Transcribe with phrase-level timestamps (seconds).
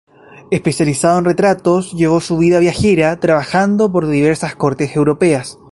[0.49, 5.59] Especializado en retratos, llevó una vida viajera, trabajando para diversas cortes europeas.